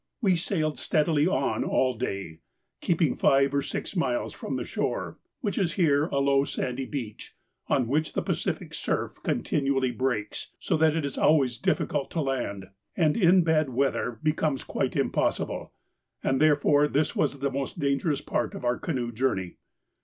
We 0.19 0.35
sailed 0.35 0.79
steadily 0.79 1.27
on 1.27 1.63
all 1.63 1.93
day, 1.93 2.39
keeping 2.81 3.15
five 3.15 3.53
or 3.53 3.61
six 3.61 3.95
miles 3.95 4.33
from 4.33 4.55
the 4.55 4.63
shore, 4.63 5.19
which 5.41 5.59
is 5.59 5.73
here 5.73 6.05
a 6.07 6.17
low 6.17 6.43
sandy 6.43 6.87
beach 6.87 7.35
on 7.67 7.87
which 7.87 8.13
the 8.13 8.23
Pacific 8.23 8.73
surf 8.73 9.21
continually 9.21 9.91
breaks, 9.91 10.53
so 10.57 10.75
that 10.75 10.95
it 10.95 11.05
is 11.05 11.19
always 11.19 11.59
difficult 11.59 12.09
to 12.09 12.21
land, 12.21 12.65
and 12.97 13.15
in 13.15 13.43
bad 13.43 13.69
weather 13.69 14.19
becomes 14.23 14.63
quite 14.63 14.95
impossible, 14.95 15.71
and 16.23 16.41
therefore 16.41 16.87
this 16.87 17.15
was 17.15 17.37
the 17.37 17.51
most 17.51 17.77
dangerous 17.79 18.21
part 18.21 18.55
of 18.55 18.65
our 18.65 18.79
canoe 18.79 19.11
journey. 19.11 19.57